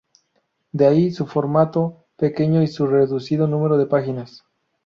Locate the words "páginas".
3.85-4.43